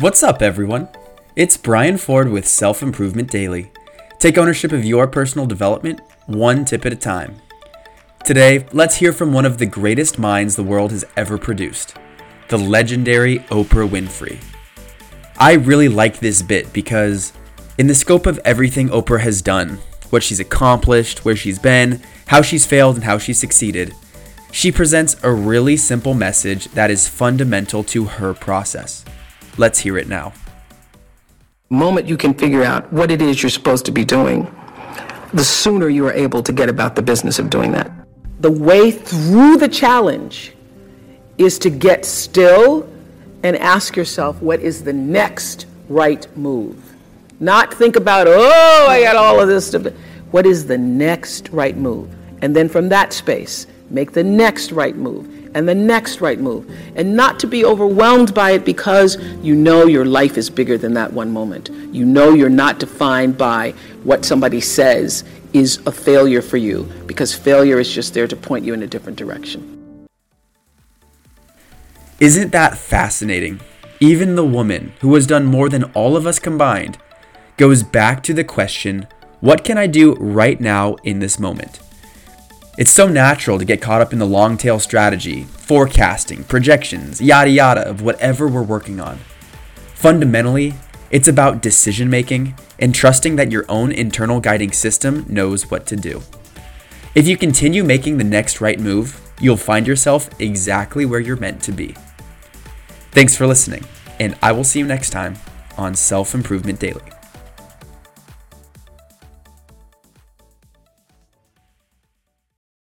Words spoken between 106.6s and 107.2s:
Daily.